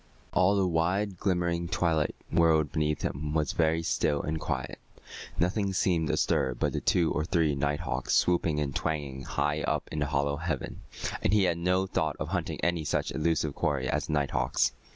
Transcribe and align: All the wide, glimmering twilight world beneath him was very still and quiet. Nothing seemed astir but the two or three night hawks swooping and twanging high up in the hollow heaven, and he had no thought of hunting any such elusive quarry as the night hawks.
All 0.33 0.55
the 0.55 0.65
wide, 0.65 1.19
glimmering 1.19 1.67
twilight 1.67 2.15
world 2.31 2.71
beneath 2.71 3.03
him 3.03 3.35
was 3.35 3.51
very 3.51 3.83
still 3.83 4.19
and 4.23 4.39
quiet. 4.39 4.79
Nothing 5.37 5.73
seemed 5.73 6.09
astir 6.09 6.55
but 6.55 6.73
the 6.73 6.81
two 6.81 7.11
or 7.11 7.23
three 7.23 7.53
night 7.53 7.81
hawks 7.81 8.15
swooping 8.15 8.59
and 8.59 8.75
twanging 8.75 9.21
high 9.21 9.61
up 9.61 9.87
in 9.91 9.99
the 9.99 10.07
hollow 10.07 10.37
heaven, 10.37 10.81
and 11.21 11.33
he 11.33 11.43
had 11.43 11.59
no 11.59 11.85
thought 11.85 12.15
of 12.19 12.29
hunting 12.29 12.59
any 12.63 12.83
such 12.83 13.11
elusive 13.11 13.53
quarry 13.53 13.87
as 13.87 14.07
the 14.07 14.13
night 14.13 14.31
hawks. 14.31 14.71